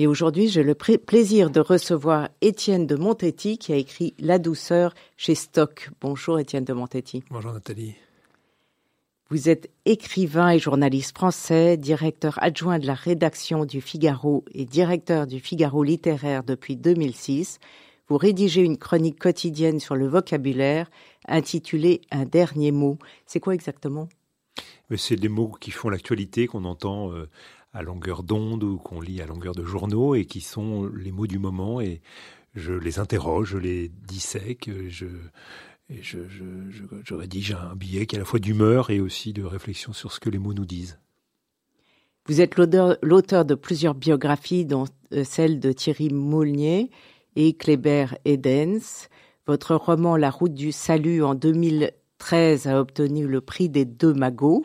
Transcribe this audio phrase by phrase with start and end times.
[0.00, 4.94] Et aujourd'hui, j'ai le plaisir de recevoir Étienne de Montetti qui a écrit La douceur
[5.16, 5.90] chez Stock.
[6.00, 7.24] Bonjour Étienne de Montetti.
[7.30, 7.96] Bonjour Nathalie.
[9.28, 15.26] Vous êtes écrivain et journaliste français, directeur adjoint de la rédaction du Figaro et directeur
[15.26, 17.58] du Figaro littéraire depuis 2006.
[18.06, 20.88] Vous rédigez une chronique quotidienne sur le vocabulaire
[21.26, 22.98] intitulée Un dernier mot.
[23.26, 24.08] C'est quoi exactement?
[24.96, 27.28] C'est des mots qui font l'actualité, qu'on entend euh,
[27.72, 31.26] à longueur d'onde ou qu'on lit à longueur de journaux et qui sont les mots
[31.26, 32.00] du moment et
[32.54, 35.06] je les interroge, je les dissèque, je,
[35.90, 39.32] je, je, je, je, rédige un billet qui est à la fois d'humeur et aussi
[39.32, 40.98] de réflexion sur ce que les mots nous disent.
[42.26, 46.90] Vous êtes l'auteur de plusieurs biographies, dont euh, celle de Thierry Moulnier
[47.36, 49.08] et Kléber Edens.
[49.46, 54.64] Votre roman La route du salut en 2013 a obtenu le prix des deux magots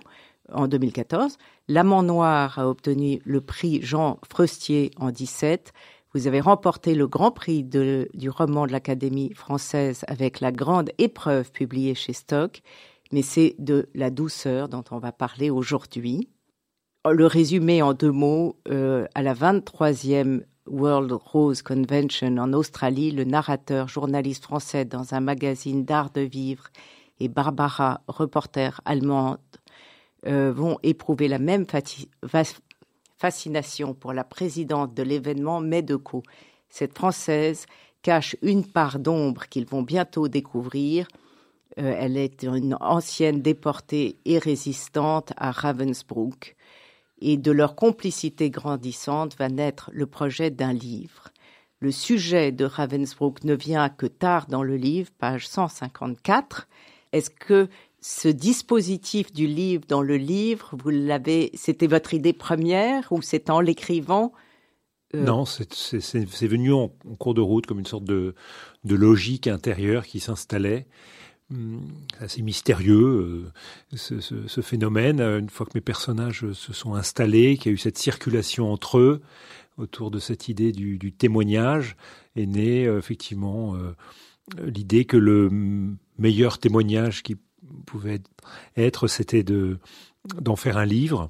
[0.52, 1.38] en 2014.
[1.74, 5.74] L'amant noir a obtenu le prix Jean Freustier en 2017.
[6.14, 11.52] Vous avez remporté le grand prix du roman de l'Académie française avec la grande épreuve
[11.52, 12.62] publiée chez Stock,
[13.12, 16.30] mais c'est de la douceur dont on va parler aujourd'hui.
[17.12, 23.24] Le résumé en deux mots, euh, à la 23e World Rose Convention en Australie, le
[23.24, 26.66] narrateur journaliste français dans un magazine d'art de vivre
[27.20, 29.40] et Barbara, reporter allemande,
[30.26, 31.66] euh, vont éprouver la même
[33.18, 36.24] fascination pour la présidente de l'événement Medeco.
[36.70, 37.66] Cette Française
[38.02, 41.08] cache une part d'ombre qu'ils vont bientôt découvrir.
[41.80, 46.56] Euh, elle est une ancienne déportée et résistante à Ravensbrück.
[47.20, 51.30] Et de leur complicité grandissante va naître le projet d'un livre.
[51.80, 56.68] Le sujet de Ravensbrück ne vient que tard dans le livre, page 154.
[57.12, 57.68] Est-ce que
[58.04, 63.50] ce dispositif du livre dans le livre, vous l'avez, c'était votre idée première ou c'est
[63.50, 64.34] en l'écrivant
[65.16, 65.24] euh?
[65.24, 68.36] Non, c'est venu en, cours de route comme une sorte de,
[68.84, 70.86] logique intérieure qui s'installait.
[71.50, 71.82] Hum,
[72.20, 73.52] assez mystérieux
[73.94, 75.22] euh, ce, phénomène.
[75.22, 78.98] Une fois que mes personnages se sont installés, qu'il y a eu cette circulation entre
[78.98, 79.22] eux
[79.78, 81.96] autour de cette idée du, témoignage,
[82.36, 83.78] est née euh, effectivement
[84.62, 85.50] l'idée que le
[86.18, 87.38] meilleur témoignage qui
[87.86, 88.22] pouvait
[88.78, 89.78] être, c'était de
[90.40, 91.30] d'en faire un livre.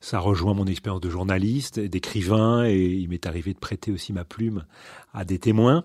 [0.00, 4.24] Ça rejoint mon expérience de journaliste, d'écrivain, et il m'est arrivé de prêter aussi ma
[4.24, 4.64] plume
[5.12, 5.84] à des témoins.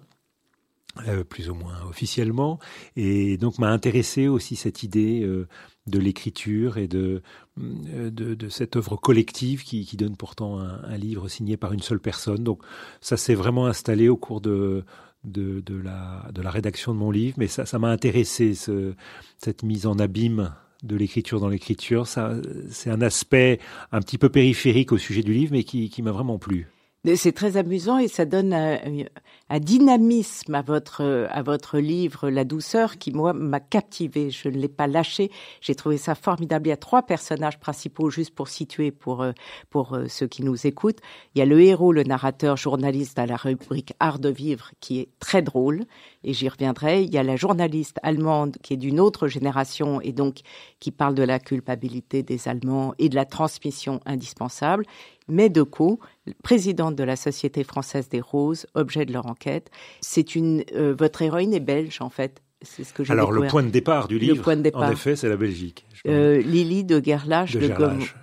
[1.09, 2.57] Euh, plus ou moins officiellement,
[2.95, 5.45] et donc m'a intéressé aussi cette idée euh,
[5.87, 7.21] de l'écriture et de,
[7.59, 11.99] euh, de, de, cette œuvre collective qui, donne pourtant un, livre signé par une seule
[11.99, 12.45] personne.
[12.45, 12.61] Donc
[13.01, 14.85] ça s'est vraiment installé au cours de,
[15.25, 18.93] de, la, de la rédaction de mon livre, mais ça, m'a intéressé, ce,
[19.37, 20.53] cette mise en abîme
[20.83, 22.07] de l'écriture dans l'écriture.
[22.07, 23.59] C'est un aspect
[23.91, 26.67] un petit peu périphérique au sujet du livre, mais qui, qui m'a vraiment plu.
[27.13, 32.97] C'est très amusant et ça donne un, dynamisme à votre à votre livre La douceur
[32.97, 34.31] qui moi m'a captivé.
[34.31, 35.29] Je ne l'ai pas lâché.
[35.61, 36.65] J'ai trouvé ça formidable.
[36.65, 39.33] Il y a trois personnages principaux juste pour situer pour euh,
[39.69, 40.97] pour euh, ceux qui nous écoutent.
[41.35, 44.99] Il y a le héros, le narrateur, journaliste à la rubrique Art de vivre qui
[44.99, 45.83] est très drôle
[46.23, 47.03] et j'y reviendrai.
[47.03, 50.39] Il y a la journaliste allemande qui est d'une autre génération et donc
[50.79, 54.85] qui parle de la culpabilité des Allemands et de la transmission indispensable.
[55.27, 55.99] Medeco,
[56.43, 59.69] présidente de la Société française des roses, objet de leur enquête.
[60.01, 62.41] C'est une, euh, votre héroïne est belge en fait.
[62.61, 64.83] C'est ce que j'ai Alors le point de départ du livre, point de départ.
[64.83, 65.85] en effet, c'est la Belgique.
[66.07, 67.73] Euh, Lily de Gerlach de, de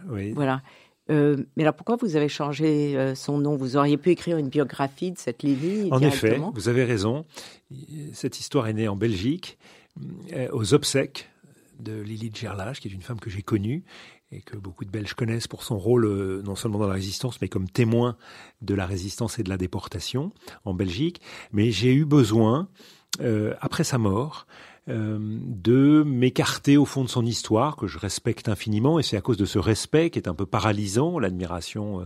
[0.08, 0.32] Oui.
[0.32, 0.62] Voilà.
[1.10, 3.56] Euh, mais alors pourquoi vous avez changé euh, son nom?
[3.56, 7.24] Vous auriez pu écrire une biographie de cette Lily En effet, vous avez raison.
[8.12, 9.58] Cette histoire est née en Belgique,
[10.32, 11.28] euh, aux obsèques
[11.80, 13.82] de Lily de Gerlach, qui est une femme que j'ai connue
[14.32, 17.40] et que beaucoup de Belges connaissent pour son rôle euh, non seulement dans la résistance,
[17.40, 18.16] mais comme témoin
[18.62, 20.32] de la résistance et de la déportation
[20.64, 21.20] en Belgique.
[21.52, 22.68] Mais j'ai eu besoin,
[23.20, 24.46] euh, après sa mort,
[24.88, 29.20] euh, de m'écarter au fond de son histoire que je respecte infiniment et c'est à
[29.20, 32.04] cause de ce respect qui est un peu paralysant, l'admiration euh,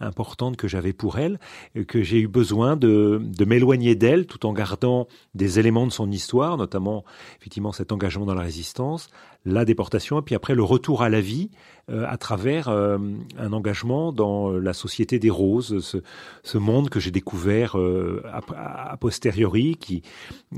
[0.00, 1.38] importante que j'avais pour elle,
[1.86, 5.06] que j'ai eu besoin de, de m'éloigner d'elle tout en gardant
[5.36, 7.04] des éléments de son histoire, notamment
[7.38, 9.10] effectivement cet engagement dans la résistance,
[9.48, 11.50] la déportation et puis après le retour à la vie
[11.90, 12.98] euh, à travers euh,
[13.38, 15.98] un engagement dans la société des roses, ce,
[16.42, 20.02] ce monde que j'ai découvert a, posteriori, qui,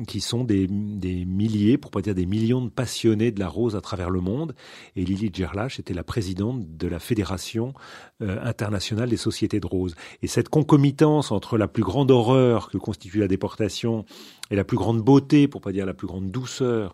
[0.08, 3.76] qui sont des, des, milliers, pour pas dire des millions de passionnés de la rose
[3.76, 4.54] à travers le monde.
[4.96, 7.75] Et Lily Gerlach était la présidente de la Fédération
[8.20, 9.94] internationale des sociétés de roses.
[10.22, 14.04] Et cette concomitance entre la plus grande horreur que constitue la déportation
[14.50, 16.93] et la plus grande beauté, pour pas dire la plus grande douceur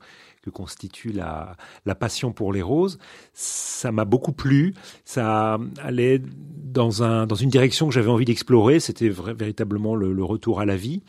[0.51, 2.99] constitue la, la passion pour les roses,
[3.33, 4.75] ça m'a beaucoup plu.
[5.05, 8.81] Ça allait dans, un, dans une direction que j'avais envie d'explorer.
[8.81, 11.03] C'était véritablement le, retour à la vie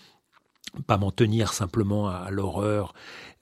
[0.86, 2.94] pas m'en tenir simplement à, l'horreur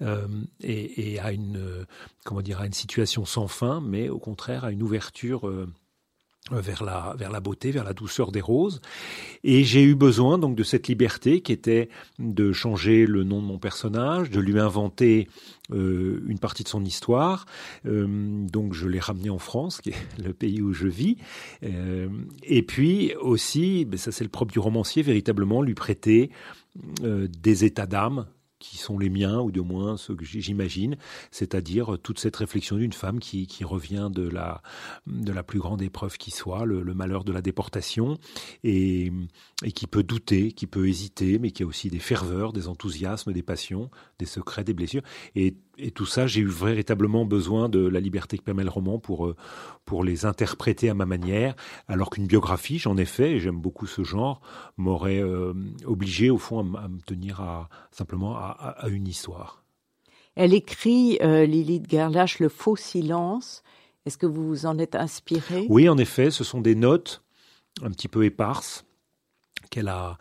[0.01, 0.27] euh,
[0.62, 1.86] et, à une
[2.24, 5.68] comment dire à une situation sans fin, mais au contraire à une ouverture euh,
[6.51, 8.80] vers la, vers la beauté, vers la douceur des roses.
[9.44, 11.89] Et j'ai eu besoin donc de cette liberté qui était
[12.19, 15.27] de changer le nom de mon personnage, de lui inventer
[15.71, 17.47] euh, une partie de son histoire.
[17.88, 21.18] Euh, donc je l'ai ramené en France, qui est le pays où je vis.
[21.63, 22.09] Euh,
[22.44, 26.30] et puis aussi, ben ça c'est le propre du romancier, véritablement lui prêter
[27.01, 28.25] des états d'âme
[28.65, 30.97] qui sont les miens, ou de moins ceux que j'imagine,
[31.31, 34.62] c'est-à-dire toute cette réflexion d'une femme qui, qui, revient de la,
[35.07, 38.17] de la plus grande épreuve qui soit, le, malheur de la déportation,
[38.63, 39.12] et,
[39.63, 43.33] et, qui peut douter, qui peut hésiter, mais qui a aussi des ferveurs, des enthousiasmes,
[43.33, 43.89] des passions,
[44.19, 45.03] des secrets, des blessures.
[45.35, 49.00] Et et tout ça, j'ai eu véritablement besoin de la liberté que permet le roman
[49.00, 49.36] pour, euh,
[49.86, 51.56] pour les interpréter à ma manière,
[51.88, 54.42] alors qu'une biographie, j'en ai fait, et j'aime beaucoup ce genre,
[54.77, 55.54] m'aurait euh,
[55.86, 59.63] obligé au fond à, me tenir à, simplement à, une histoire.
[60.36, 63.63] Elle écrit, euh, Lilith Gerlach, Le faux silence.
[64.06, 67.24] Est-ce que vous vous en êtes inspiré Oui, en effet, ce sont des notes
[67.81, 68.86] un petit peu éparses
[69.69, 70.18] qu'elle a,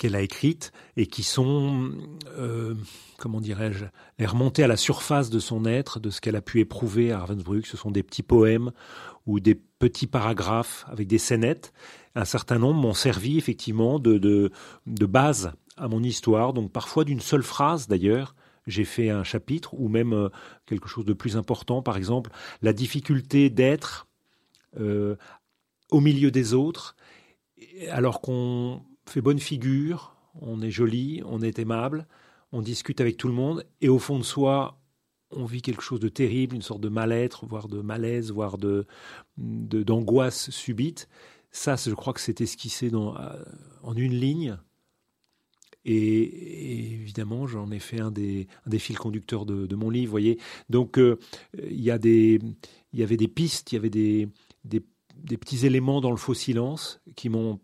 [0.00, 1.92] qu'elle a écrites et qui sont,
[2.38, 2.74] euh,
[3.18, 3.84] comment dirais-je,
[4.18, 7.18] les remontées à la surface de son être, de ce qu'elle a pu éprouver à
[7.18, 7.66] Ravensbrück.
[7.66, 8.72] Ce sont des petits poèmes
[9.26, 11.74] ou des petits paragraphes avec des scénettes.
[12.14, 14.50] Un certain nombre m'ont servi effectivement de, de,
[14.86, 18.34] de base à mon histoire, donc parfois d'une seule phrase d'ailleurs.
[18.66, 20.30] J'ai fait un chapitre ou même euh,
[20.64, 22.30] quelque chose de plus important, par exemple
[22.62, 24.06] la difficulté d'être
[24.78, 25.16] euh,
[25.90, 26.96] au milieu des autres,
[27.90, 32.06] alors qu'on fait bonne figure, on est joli, on est aimable,
[32.52, 34.78] on discute avec tout le monde, et au fond de soi,
[35.30, 38.86] on vit quelque chose de terrible, une sorte de mal-être, voire de malaise, voire de
[39.36, 41.08] d'angoisse subite.
[41.52, 43.44] Ça, je crois que c'est esquissé euh,
[43.82, 44.56] en une ligne.
[45.84, 48.48] Et, évidemment, j'en ai fait un des,
[48.78, 50.38] fils conducteurs de, mon livre, voyez.
[50.68, 51.18] Donc, euh,
[51.54, 56.34] il y y avait des pistes, il y avait des petits éléments dans le faux
[56.34, 57.60] silence qui m'ont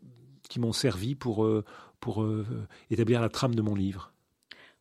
[0.49, 1.65] qui m'ont servi pour, euh,
[2.01, 2.47] pour euh,
[2.91, 4.13] établir la trame de mon livre.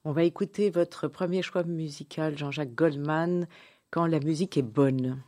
[0.04, 3.48] On va écouter votre premier choix musical, Jean-Jacques Goldman,
[3.90, 5.22] quand la musique est bonne.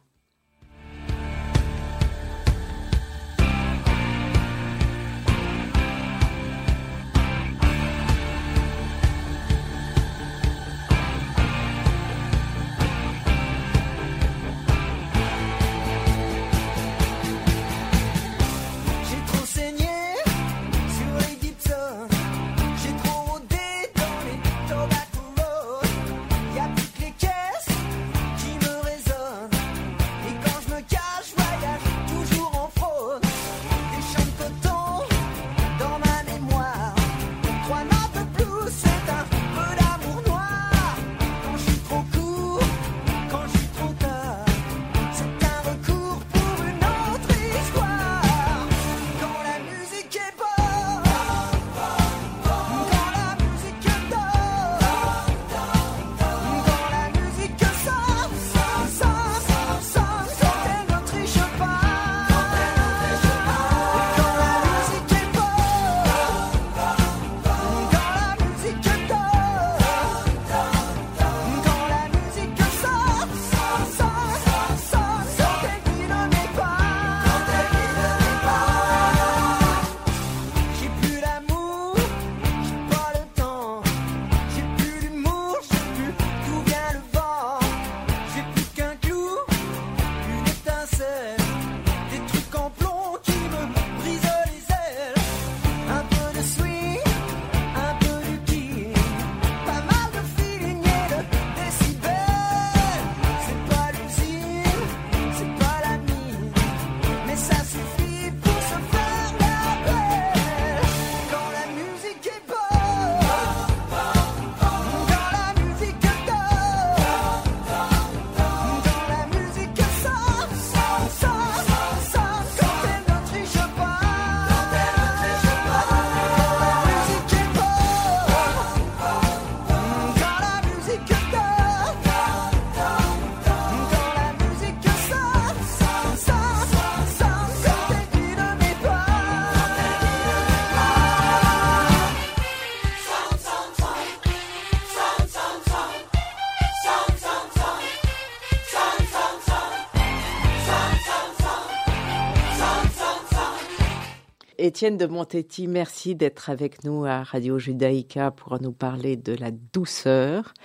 [154.59, 159.51] Étienne de Montetti, merci d'être avec nous à Radio Judaïka pour nous parler de la
[159.51, 160.55] douceur.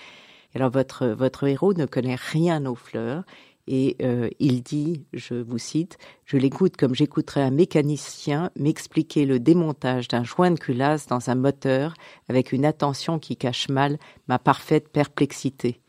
[0.55, 3.25] Alors votre, votre héros ne connaît rien aux fleurs
[3.67, 9.39] et euh, il dit, je vous cite, je l'écoute comme j'écouterais un mécanicien m'expliquer le
[9.39, 11.93] démontage d'un joint de culasse dans un moteur
[12.31, 15.83] avec une attention qui cache mal ma parfaite perplexité.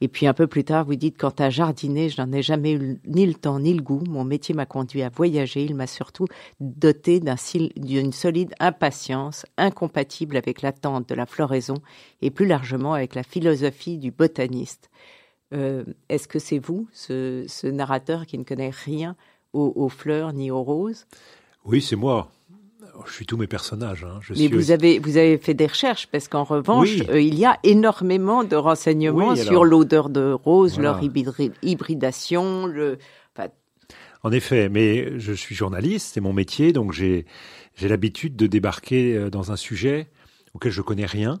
[0.00, 2.72] Et puis un peu plus tard, vous dites, quant à jardiner, je n'en ai jamais
[2.72, 4.02] eu ni le temps ni le goût.
[4.08, 5.64] Mon métier m'a conduit à voyager.
[5.64, 6.26] Il m'a surtout
[6.60, 11.76] doté d'une solide impatience incompatible avec l'attente de la floraison
[12.22, 14.90] et plus largement avec la philosophie du botaniste.
[15.52, 19.16] Euh, est-ce que c'est vous, ce, narrateur qui ne connaît rien
[19.52, 21.06] aux fleurs ni aux roses?
[21.64, 22.30] Oui, c'est moi
[23.06, 24.04] je suis tous mes personnages.
[24.04, 24.20] Hein.
[24.36, 27.58] Mais vous, avez, vous avez fait des recherches, parce qu'en revanche, euh, il y a
[27.62, 31.00] énormément de renseignements sur l'odeur de rose, leur
[31.62, 32.66] hybridation.
[32.66, 32.98] Le...
[34.22, 37.26] En effet, mais je suis journaliste, c'est mon métier, donc j'ai
[37.82, 40.08] l'habitude de débarquer euh, dans un sujet
[40.54, 41.40] auquel je connais rien.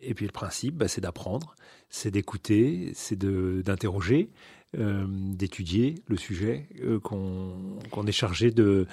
[0.00, 1.56] Et puis le principe, bah, c'est d'apprendre,
[1.90, 4.30] c'est d'écouter, c'est d'interroger.
[4.78, 8.86] Euh, d'étudier le sujet euh, qu'on est chargé de,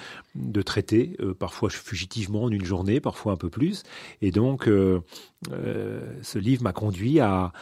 [0.64, 3.82] traiter, euh, parfois fugitivement en une journée, parfois un peu plus.
[4.22, 7.52] Et donc, ce livre m'a conduit à,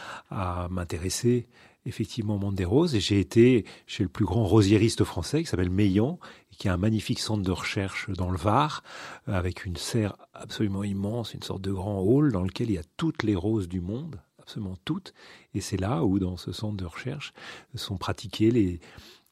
[0.69, 1.47] m'intéresser
[1.85, 5.49] effectivement au monde des roses et j'ai été chez le plus grand rosiériste français qui
[5.49, 6.17] s'appelle Meillan
[6.57, 8.83] qui a un magnifique centre de recherche dans le Var
[9.27, 12.83] avec une serre absolument immense, une sorte de grand hall dans lequel il y a
[12.95, 15.13] toutes les roses du monde absolument toutes.
[15.53, 17.33] Et c'est là où, dans ce centre de recherche,
[17.75, 18.79] sont pratiquées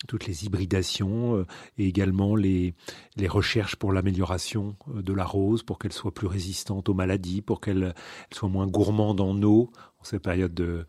[0.08, 1.46] toutes les hybridations euh,
[1.78, 2.74] et également les,
[3.28, 7.62] recherches pour l'amélioration euh, de la rose, pour qu'elle soit plus résistante aux maladies, pour
[7.62, 7.94] qu'elle
[8.32, 10.88] soit moins gourmande en eau en cette période de,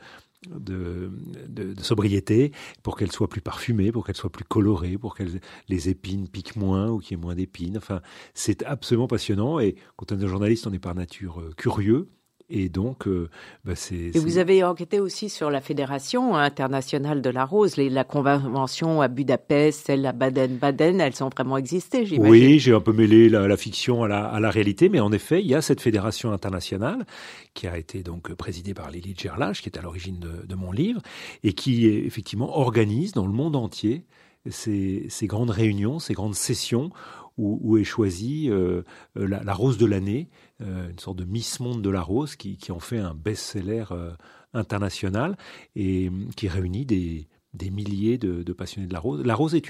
[0.49, 1.11] de,
[1.49, 2.53] de, sobriété,
[2.83, 5.25] pour qu'elle soit plus parfumée, pour qu'elle soit plus colorée, pour que
[5.69, 7.77] les épines piquent moins ou qu'il y ait moins d'épines.
[7.77, 8.01] Enfin,
[8.35, 12.09] c'est absolument passionnant et quand on est journaliste, on est par nature euh, curieux.
[12.51, 13.29] Et donc, euh,
[13.65, 13.95] bah, c'est.
[13.95, 19.09] Et vous avez enquêté aussi sur la Fédération internationale de la rose, la convention à
[19.09, 22.31] Budapest, celle à Baden-Baden, elles ont vraiment existé, j'imagine.
[22.31, 25.41] Oui, j'ai un peu mêlé la, fiction à la, à la, réalité, mais en effet,
[25.41, 27.07] il y a cette fédération internationale
[27.55, 30.73] qui a été donc présidée par Lily Gerlach, qui est à l'origine de, de, mon
[30.73, 31.01] livre,
[31.43, 34.05] et qui effectivement organise dans le monde entier
[34.51, 36.91] ces, ces grandes réunions, ces grandes sessions
[37.39, 38.83] où, est choisie euh,
[39.15, 40.29] la, la, rose de l'année,
[40.61, 44.13] euh, une sorte de Miss Monde de la rose qui, en fait un best-seller euh,
[44.53, 45.37] international
[45.75, 47.29] et qui réunit des,
[47.71, 49.25] milliers de, passionnés de la rose.
[49.25, 49.67] La rose est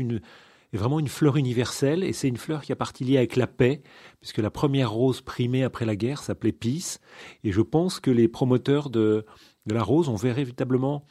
[0.73, 3.83] vraiment une fleur universelle et c'est une fleur qui a partie liée avec la paix
[4.21, 6.99] puisque la première rose primée après la guerre s'appelait Peace
[7.45, 9.25] et je pense que les promoteurs de,
[9.67, 11.05] la rose ont véritablement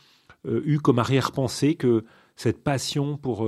[0.46, 2.04] eu comme arrière-pensée que
[2.36, 3.46] cette passion pour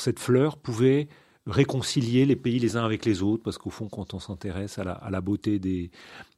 [0.00, 1.08] cette fleur pouvait
[1.46, 5.10] réconcilier les pays les uns avec les autres, parce qu'au fond, quand on s'intéresse à
[5.10, 5.90] la, beauté des,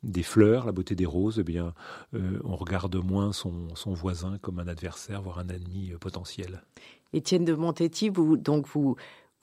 [0.02, 1.74] des, fleurs, la beauté des roses, eh bien,
[2.14, 6.62] euh, on regarde moins son, son, voisin comme un adversaire, voire un ennemi euh, potentiel.
[7.12, 8.96] Étienne de Montetti, vous, donc vous,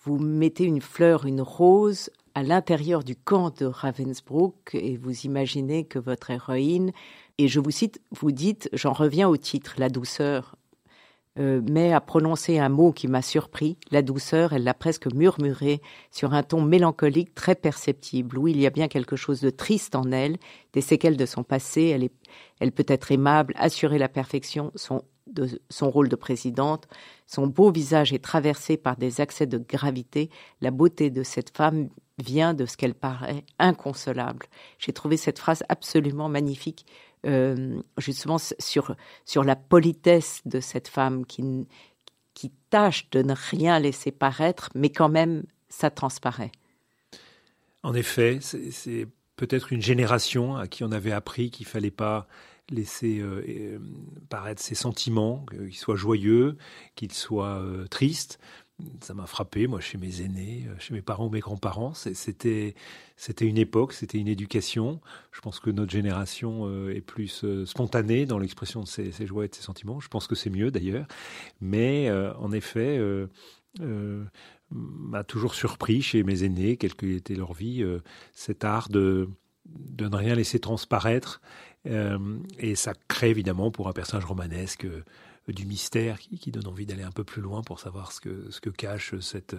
[0.03, 5.85] vous mettez une fleur, une rose, à l'intérieur du camp de Ravensbrück, et vous imaginez
[5.85, 6.91] que votre héroïne,
[7.37, 10.55] et je vous cite, vous dites, j'en reviens au titre, la douceur,
[11.37, 15.81] euh, mais a prononcé un mot qui m'a surpris, la douceur, elle l'a presque murmuré
[16.09, 19.95] sur un ton mélancolique très perceptible, où il y a bien quelque chose de triste
[19.95, 20.37] en elle,
[20.73, 22.13] des séquelles de son passé, elle, est,
[22.59, 24.71] elle peut être aimable, assurer la perfection,
[25.27, 26.87] de son rôle de présidente,
[27.27, 30.29] son beau visage est traversé par des accès de gravité,
[30.61, 34.45] la beauté de cette femme vient de ce qu'elle paraît inconsolable.
[34.79, 36.85] J'ai trouvé cette phrase absolument magnifique
[37.25, 41.67] euh, justement sur, sur la politesse de cette femme qui,
[42.33, 46.51] qui tâche de ne rien laisser paraître, mais quand même, ça transparaît.
[47.83, 52.27] En effet, c'est peut-être une génération à qui on avait appris qu'il fallait pas
[52.71, 53.79] laisser euh, euh,
[54.29, 56.57] paraître ses sentiments, qu'ils soient joyeux,
[56.95, 58.39] qu'ils soient tristes
[59.01, 61.93] ça m'a frappé, moi, chez mes aînés, euh, chez mes parents ou mes grands-parents.
[61.93, 62.75] C'était,
[63.41, 64.99] une époque, c'était une éducation.
[65.31, 69.45] Je pense que notre génération euh, est plus euh, spontanée dans l'expression de ses, joies
[69.45, 69.99] et de ses sentiments.
[69.99, 71.07] Je pense que c'est mieux d'ailleurs.
[71.61, 72.99] Mais en effet,
[74.71, 77.85] m'a toujours surpris chez mes aînés, quelle que était leur vie,
[78.33, 79.29] cet art de,
[79.65, 81.41] de ne rien laisser transparaître.
[81.85, 84.87] et ça crée évidemment pour un personnage romanesque
[85.47, 88.59] du mystère qui, donne envie d'aller un peu plus loin pour savoir ce que, ce
[88.59, 89.55] que cache cette,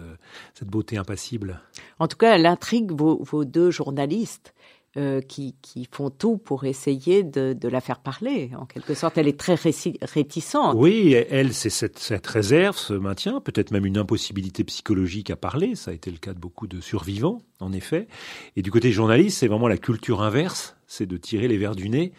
[0.53, 1.61] cette beauté impassible.
[1.99, 4.53] En tout cas, elle intrigue vos, vos deux journalistes
[4.97, 8.49] euh, qui, qui, font tout pour essayer de, de, la faire parler.
[8.57, 9.53] En quelque sorte, elle est très
[10.01, 10.75] réticente.
[10.75, 15.75] Oui, elle, c'est cette, cette, réserve, ce maintien, peut-être même une impossibilité psychologique à parler.
[15.75, 18.07] Ça a été le cas de beaucoup de survivants, en effet.
[18.55, 21.89] Et du côté journaliste, c'est vraiment la culture inverse, c'est de tirer les verres du
[21.89, 22.11] nez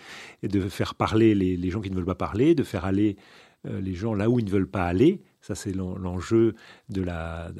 [0.44, 3.16] et de faire parler les, les gens qui ne veulent pas parler, de faire aller
[3.16, 3.22] euh,
[3.64, 5.22] les gens là où ils ne veulent pas aller.
[5.40, 6.54] Ça, c'est l'enjeu
[6.88, 7.50] de, la,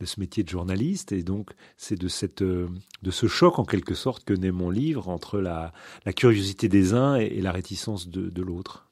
[0.00, 1.12] de, ce métier de journaliste.
[1.12, 2.68] Et donc, c'est de, cette, euh,
[3.02, 5.72] de ce choc, en quelque sorte, que naît mon livre entre la,
[6.04, 8.90] la curiosité des uns et, la réticence de, de l'autre.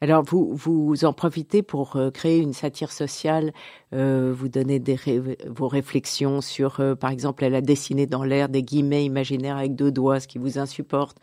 [0.00, 3.52] Alors, vous, vous en profitez pour euh, créer une satire sociale,
[3.94, 4.98] euh, vous donnez des
[5.46, 9.76] vos réflexions sur, euh, par exemple, elle a dessiné dans l'air des guillemets imaginaires avec
[9.76, 11.18] deux doigts, ce qui vous insupporte.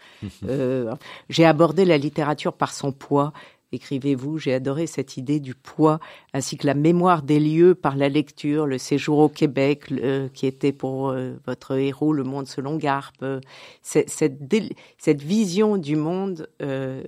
[1.27, 3.33] J'ai abordé la littérature par son poids
[3.71, 5.99] écrivez-vous, j'ai adoré cette idée du poids,
[6.33, 9.93] ainsi que la mémoire des lieux par la lecture, le séjour au Québec,
[10.33, 13.25] qui était pour euh, votre héros le monde selon Garpe,
[13.81, 17.03] cette, cette, vision du monde euh,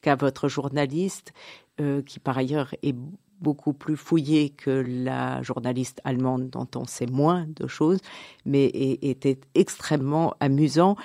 [0.00, 1.32] qu'a votre journaliste,
[1.80, 2.96] euh, qui par ailleurs est
[3.40, 8.00] beaucoup plus fouillé que la journaliste allemande dont on sait moins de choses,
[8.44, 10.96] mais était extrêmement amusant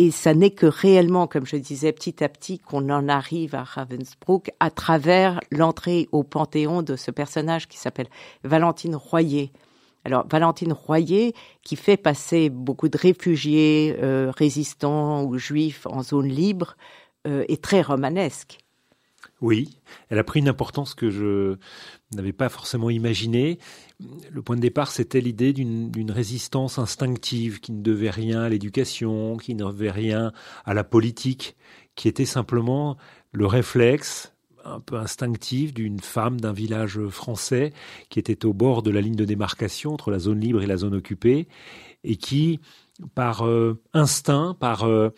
[0.00, 3.64] et ça n'est que réellement, comme je disais, petit à petit qu'on en arrive à
[3.64, 8.06] Ravensbrück à travers l'entrée au panthéon de ce personnage qui s'appelle
[8.44, 9.50] Valentine Royer.
[10.04, 16.28] Alors Valentine Royer, qui fait passer beaucoup de réfugiés, euh, résistants ou juifs en zone
[16.28, 16.76] libre,
[17.26, 18.58] euh, est très romanesque.
[19.40, 19.78] Oui,
[20.08, 21.56] elle a pris une importance que je
[22.12, 23.58] n'avais pas forcément imaginée.
[24.30, 29.36] Le point de départ, c'était l'idée d'une résistance instinctive qui ne devait rien à l'éducation,
[29.36, 30.32] qui ne devait rien
[30.64, 31.56] à la politique,
[31.94, 32.96] qui était simplement
[33.32, 34.32] le réflexe
[34.64, 37.72] un peu instinctif d'une femme d'un village français
[38.08, 40.76] qui était au bord de la ligne de démarcation entre la zone libre et la
[40.76, 41.48] zone occupée
[42.04, 42.60] et qui,
[43.14, 45.10] par euh, instinct, par euh,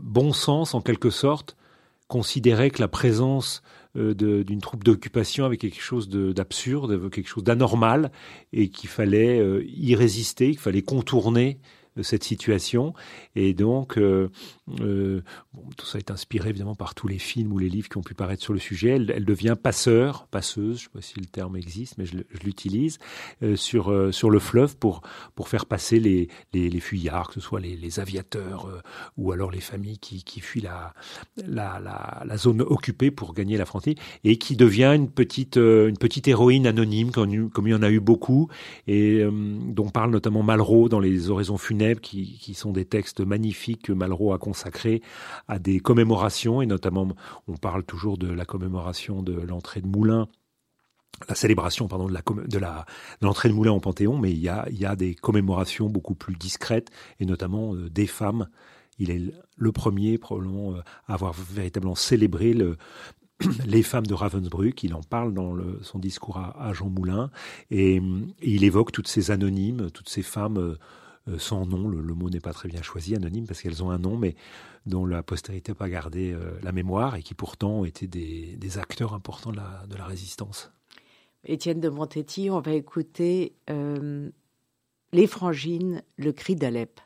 [0.00, 1.56] bon sens en quelque sorte,
[2.08, 3.62] considérait que la présence
[3.96, 8.10] euh, d'une troupe d'occupation avait quelque chose d'absurde, quelque chose d'anormal,
[8.52, 11.58] et qu'il fallait euh, y résister, qu'il fallait contourner
[12.02, 12.94] cette situation.
[13.34, 14.30] Et donc, euh,
[14.80, 15.22] euh,
[15.76, 18.14] tout ça est inspiré évidemment par tous les films ou les livres qui ont pu
[18.14, 18.90] paraître sur le sujet.
[18.90, 22.98] Elle, devient passeur, passeuse, je ne sais pas si le terme existe, mais je, l'utilise,
[23.42, 25.02] euh, sur, sur le fleuve pour,
[25.34, 28.68] pour faire passer les, les, fuyards, que ce soit les, aviateurs
[29.16, 30.94] ou alors les familles qui, qui fuient la,
[31.46, 36.66] la, zone occupée pour gagner la frontière, et qui devient une petite, une petite héroïne
[36.66, 38.48] anonyme, comme il y en a eu beaucoup,
[38.86, 43.92] et dont parle notamment Malraux dans les oraisons funèbres qui, sont des textes magnifiques que
[43.92, 45.02] Malraux a consacrés
[45.48, 47.08] à des commémorations, et notamment,
[47.46, 50.28] on parle toujours de la commémoration de l'entrée de Moulins
[51.28, 52.58] la célébration pardon de
[53.22, 57.26] l'entrée de Moulins au Panthéon, mais il y a des commémorations beaucoup plus discrètes et
[57.26, 58.48] notamment euh, des femmes.
[58.98, 59.22] Il est
[59.56, 62.76] le premier probablement euh, à avoir véritablement célébré le,
[63.66, 64.82] les femmes de Ravensbrück.
[64.82, 67.30] Il en parle dans son discours à, Jean Moulin
[67.70, 68.00] et,
[68.42, 70.78] il évoque toutes ces anonymes, toutes ces femmes euh,
[71.36, 71.88] sans nom.
[71.88, 74.34] Le, mot n'est pas très bien choisi, anonyme, parce qu'elles ont un nom, mais
[74.86, 78.78] dont la postérité n'a pas gardé euh, la mémoire et qui pourtant étaient des, des
[78.78, 80.72] acteurs importants de la, de la, résistance.
[81.44, 84.30] Étienne de Montetti, on va écouter euh,
[85.12, 87.00] Les Frangines, le cri d'Alep.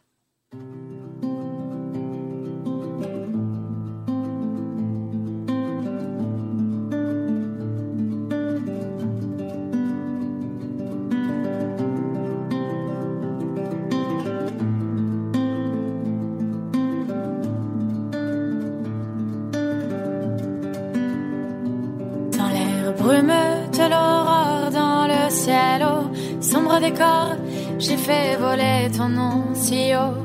[27.78, 30.16] J'ai fait voler ton nom si haut,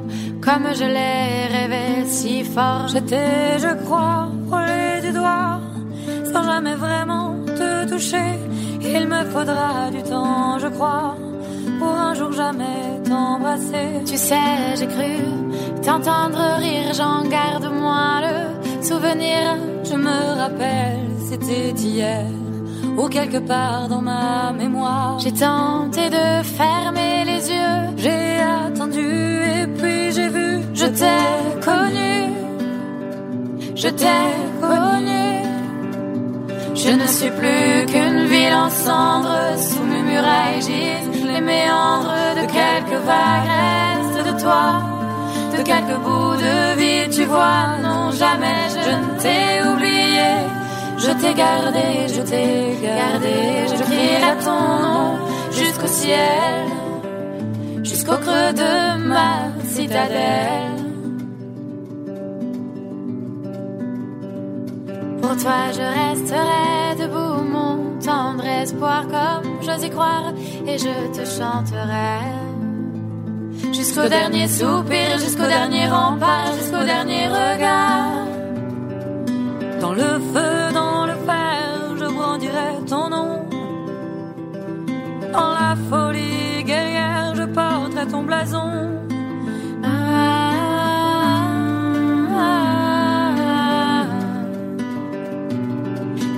[0.41, 2.87] comme je l'ai rêvé si fort.
[2.87, 5.59] J'étais, je crois, roulé du doigt,
[6.31, 8.31] sans jamais vraiment te toucher.
[8.81, 11.17] Il me faudra du temps, je crois,
[11.79, 13.89] pour un jour jamais t'embrasser.
[14.05, 15.15] Tu sais, j'ai cru
[15.83, 19.57] t'entendre rire, j'en garde moi le souvenir.
[19.83, 22.36] Je me rappelle, c'était hier
[22.97, 25.19] ou quelque part dans ma mémoire.
[25.19, 29.09] J'ai tenté de fermer les yeux, j'ai attendu
[29.59, 31.23] et puis j'ai vu, je t'ai
[31.69, 32.33] connu,
[33.75, 34.23] je t'ai
[34.61, 35.25] connu.
[36.75, 42.45] Je ne suis plus qu'une ville en cendres, sous mes murailles gisent les méandres de
[42.57, 43.57] quelques vagues
[44.27, 44.81] de toi,
[45.55, 49.66] de quelques bouts de vie, tu vois, non jamais je ne t'ai oublié.
[51.07, 53.35] Je t'ai gardé, je t'ai gardé,
[53.71, 55.13] je crierai ton nom
[55.53, 56.67] jusqu'au ciel.
[57.81, 59.31] jusqu'au creux de ma
[59.63, 60.83] citadelle.
[65.21, 70.33] Pour toi, je resterai debout, mon tendre espoir, comme j'ose y croire,
[70.67, 72.19] et je te chanterai.
[73.71, 78.27] Jusqu'au dernier soupir, jusqu'au dernier rempart, jusqu'au dernier regard.
[79.79, 80.66] Dans le feu,
[82.37, 83.45] brandirai ton nom.
[85.33, 88.71] Dans la folie guerrière, je porterai ton blason.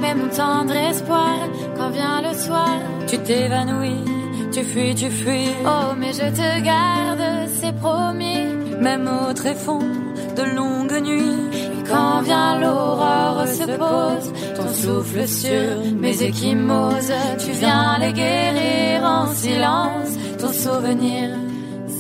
[0.02, 1.36] Mais mon tendre espoir,
[1.78, 4.06] quand vient le soir, tu t'évanouis,
[4.52, 5.52] tu fuis, tu fuis.
[5.66, 8.46] Oh, mais je te garde, c'est promis.
[8.80, 9.92] Même au tréfonds
[10.38, 11.59] de longues nuits.
[11.90, 19.28] Quand vient l'aurore se pose, ton souffle sur mes échymoses, tu viens les guérir en
[19.28, 20.12] silence.
[20.40, 21.30] Ton souvenir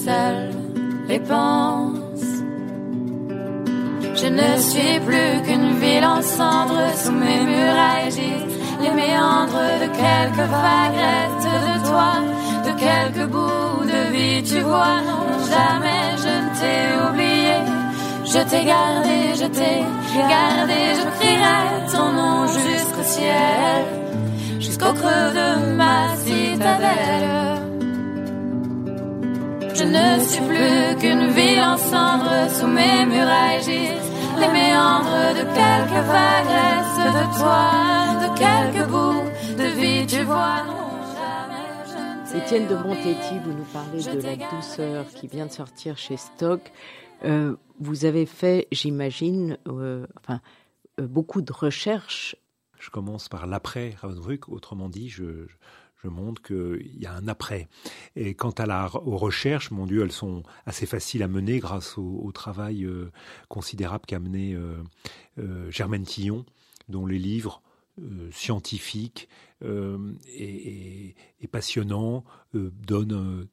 [0.05, 0.51] seul
[1.07, 1.97] les pense.
[4.15, 8.49] Je ne suis plus qu'une ville en cendres sous mes murailles
[8.81, 12.11] les méandres de quelques vagues restent de toi,
[12.65, 15.01] de quelques bouts de vie tu vois.
[15.07, 15.98] Non, jamais
[18.31, 19.77] Je t'ai gardé, je t'ai
[20.35, 23.81] gardé, je crierai ton nom jusqu'au ciel,
[24.59, 27.49] jusqu'au creux de ma citadelle.
[29.73, 35.43] Je ne suis plus qu'une ville en cendres sous mes murailles gisent les méandres de
[35.59, 37.61] quelques vagues restent de toi,
[38.23, 40.63] de quelques bouts de vie tu vois.
[42.35, 46.61] Étienne de Montetti, vous nous parlez de la douceur qui vient de sortir chez Stock.
[47.25, 50.41] Euh, vous avez fait, j'imagine, euh, enfin,
[50.99, 52.35] euh, beaucoup de recherches.
[52.79, 55.47] Je commence par l'après Ravensbrück, autrement dit, je,
[56.03, 57.67] montre qu'il y a un après.
[58.15, 61.97] Et quant à la, aux recherches, mon Dieu, elles sont assez faciles à mener grâce
[61.97, 63.11] au, travail euh,
[63.49, 64.81] considérable qu'a mené euh,
[65.39, 66.45] euh, Germaine Tillon,
[66.87, 67.61] dont les livres
[68.31, 69.27] scientifiques
[69.61, 73.45] et, et, passionnants donnent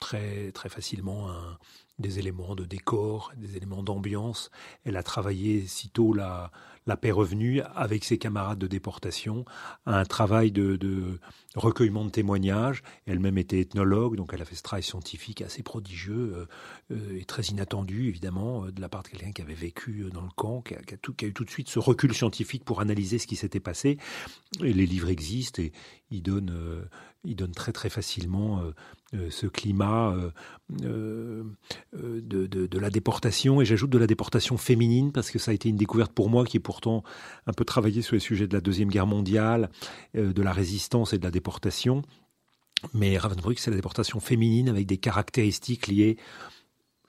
[0.00, 1.58] très, très facilement un,
[1.98, 4.50] des éléments de décor, des éléments d'ambiance.
[4.84, 6.50] Elle a travaillé sitôt la,
[6.86, 9.44] la paix revenue avec ses camarades de déportation
[9.86, 11.18] à un travail de,
[11.54, 12.82] recueillement de témoignages.
[13.06, 16.46] Elle-même était ethnologue, donc elle a fait ce travail scientifique assez prodigieux
[16.90, 20.30] euh, et très inattendu, évidemment, de la part de quelqu'un qui avait vécu dans le
[20.36, 23.36] camp, qui a, tout, eu tout de suite ce recul scientifique pour analyser ce qui
[23.36, 23.98] s'était passé.
[24.60, 25.72] Les livres existent et
[26.10, 26.84] ils donnent, euh,
[27.54, 28.62] très très facilement
[29.14, 30.14] euh, ce climat
[31.94, 33.60] de, de, la déportation.
[33.60, 36.44] Et j'ajoute de la déportation féminine parce que ça a été une découverte pour moi
[36.44, 37.04] qui est pourtant
[37.46, 39.70] un peu travaillé sur les sujets de la Deuxième Guerre mondiale,
[40.14, 42.02] de la résistance et de la déportation.
[42.92, 46.16] Mais Ravensbrück, c'est la déportation féminine avec des caractéristiques liées,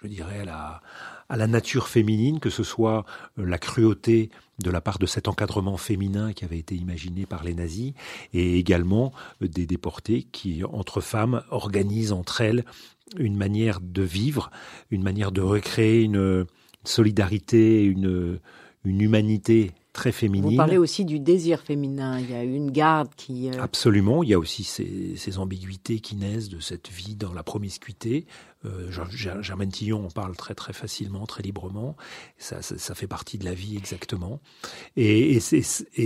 [0.02, 0.82] je dirais, à la,
[1.30, 3.06] à la nature féminine, que ce soit
[3.38, 7.54] la cruauté de la part de cet encadrement féminin qui avait été imaginé par les
[7.54, 7.93] nazis,
[8.34, 12.63] et également des déportés qui, entre femmes, organisent entre elles
[13.18, 14.52] une manière de vivre,
[14.91, 16.46] une manière de recréer une
[16.84, 18.39] solidarité, une,
[18.84, 20.52] une humanité très féminine.
[20.52, 22.20] Vous parlez aussi du désir féminin.
[22.20, 23.50] Il y a une garde qui.
[23.50, 23.62] Euh...
[23.62, 24.24] Absolument.
[24.24, 28.26] Il y a aussi ces, ces, ambiguïtés qui naissent de cette vie dans la promiscuité.
[28.65, 31.95] Euh, Germaine Tillon en parle très très facilement, très librement.
[32.38, 34.41] Ça, ça, fait partie de la vie exactement.
[34.97, 35.39] Et,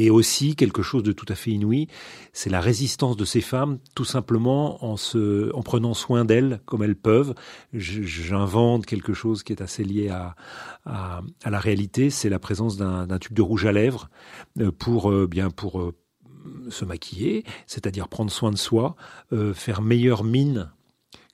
[0.10, 1.88] aussi quelque chose de tout à fait inouï,
[2.34, 7.34] c'est la résistance de ces femmes, tout simplement en prenant soin d'elles comme elles peuvent.
[7.74, 10.36] J'invente quelque chose qui est assez lié à,
[11.46, 14.10] la réalité, c'est la présence d'un tube de rouge à lèvres
[14.78, 15.96] pour euh, bien pour euh,
[16.70, 18.96] se maquiller, c'est-à-dire prendre soin de soi,
[19.34, 20.72] euh, faire meilleure mine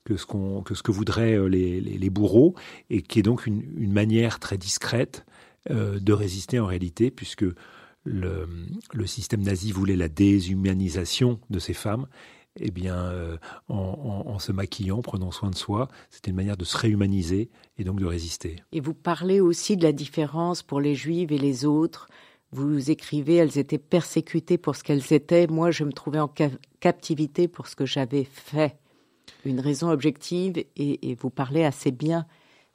[0.05, 2.55] que ce, que, ce que voudraient les, les, les, bourreaux,
[2.89, 5.25] et qui est donc une, une manière très discrète
[5.71, 7.45] euh, de résister en réalité, puisque
[8.03, 8.47] le,
[8.93, 12.07] le, système nazi voulait la déshumanisation de ces femmes.
[12.57, 13.37] Eh bien, euh,
[13.67, 17.83] en, en, se maquillant, prenant soin de soi, c'était une manière de se réhumaniser et
[17.83, 18.57] donc de résister.
[18.71, 22.07] Et vous parlez aussi de la différence pour les juives et les autres.
[22.51, 25.47] Vous écrivez, elles étaient persécutées pour ce qu'elles étaient.
[25.47, 28.77] Moi, je me trouvais en ca captivité pour ce que j'avais fait
[29.45, 32.25] une raison objective et, vous parlez assez bien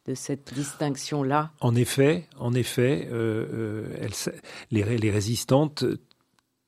[0.07, 1.53] de cette distinction-là.
[1.61, 4.29] En effet, en effet, euh, euh,
[4.71, 5.85] les, résistantes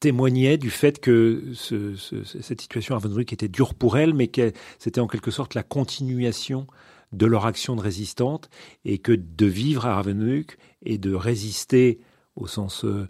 [0.00, 4.28] témoignaient du fait que ce, ce, cette situation à Ravensbrück était dure pour elles, mais
[4.28, 6.66] que c'était en quelque sorte la continuation
[7.12, 8.50] de leur action de résistante
[8.84, 12.00] et que de vivre à Ravensbrück et de résister
[12.36, 13.08] au sens euh,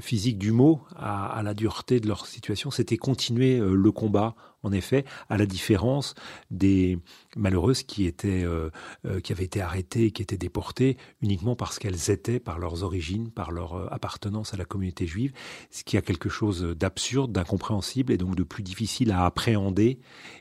[0.00, 5.04] physique du mot à, la dureté de leur situation, c'était continuer le combat, en effet,
[5.28, 6.14] à la différence
[6.50, 6.98] des
[7.36, 8.70] malheureuses qui euh,
[9.04, 13.52] euh, avaient été arrêtées, qui étaient déportées uniquement parce qu'elles étaient, par leurs origines, par
[13.52, 15.32] leur appartenance à la communauté juive,
[15.70, 20.00] ce qui a quelque chose d'absurde, d'incompréhensible et donc de plus difficile à appréhender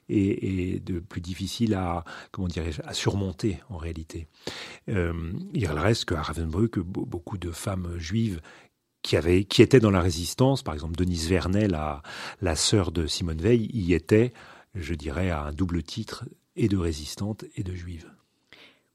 [0.10, 4.28] et, de plus difficile à, comment dirais-je, à surmonter en réalité.
[4.88, 8.42] il reste qu'à Ravensbrück, beaucoup de femmes juives
[9.08, 12.02] qui, avait, qui était dans la résistance, par exemple Denise Vernet, la,
[12.41, 14.34] la sœur de Simone Veil, y était,
[14.76, 16.26] je dirais, à un double titre
[16.58, 18.12] et de résistante et de juive.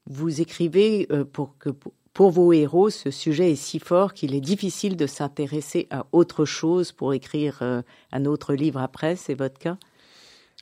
[0.05, 1.71] Vous écrivez euh, pour que
[2.13, 6.45] pour vos héros, ce sujet est si fort qu'il est difficile de s'intéresser à autre
[6.45, 9.15] chose pour écrire euh, un autre livre après.
[9.15, 9.77] C'est votre cas?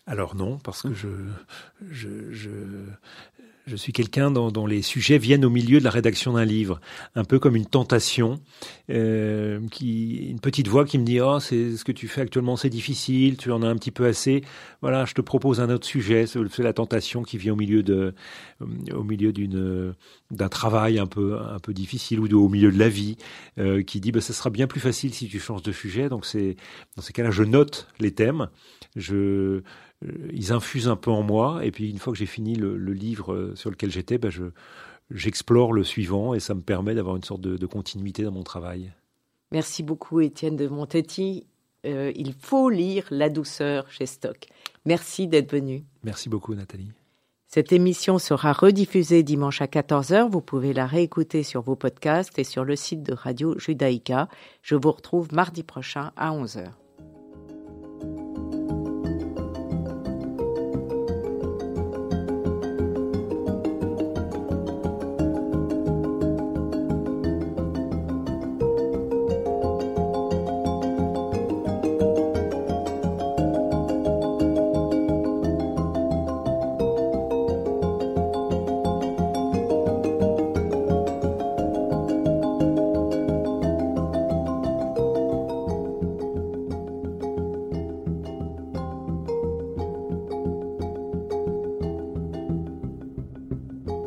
[0.07, 1.09] Alors non, parce que je,
[1.89, 2.49] je, je,
[3.65, 6.79] je suis quelqu'un dont, les sujets viennent au milieu de la rédaction d'un livre,
[7.15, 8.39] un peu comme une tentation,
[8.89, 12.55] euh, qui, une petite voix qui me dit oh c'est ce que tu fais actuellement
[12.55, 14.43] c'est difficile, tu en as un petit peu assez,
[14.81, 18.13] voilà je te propose un autre sujet, c'est la tentation qui vient au milieu de,
[18.61, 19.93] euh, au milieu d'une
[20.31, 23.17] d'un travail un peu un peu difficile ou au milieu de la vie,
[23.57, 26.25] euh, qui dit bah ça sera bien plus facile si tu changes de sujet, donc
[26.25, 26.55] c'est
[26.95, 28.47] dans ces cas-là je note les thèmes,
[28.95, 29.61] je
[30.33, 31.65] ils infusent un peu en moi.
[31.65, 34.45] Et puis une fois que j'ai fini le, livre euh, sur lequel j'étais, ben je,
[35.09, 38.91] j'explore le suivant et ça me permet d'avoir une sorte de, continuité dans mon travail.
[39.51, 41.45] Merci beaucoup Étienne de Montetti.
[41.85, 44.47] Euh, il faut lire La douceur chez Stock.
[44.85, 45.83] Merci d'être venu.
[46.03, 46.91] Merci beaucoup Nathalie.
[47.47, 50.29] Cette émission sera rediffusée dimanche à 14h.
[50.29, 54.29] Vous pouvez la réécouter sur vos podcasts et sur le site de Radio Judaïka.
[54.61, 56.80] Je vous retrouve mardi prochain à 11h.